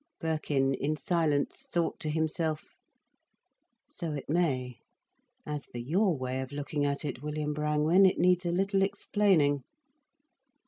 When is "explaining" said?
8.81-9.61